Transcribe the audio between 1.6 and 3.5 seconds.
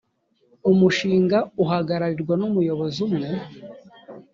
uhagararirwa numuyobozi umwe.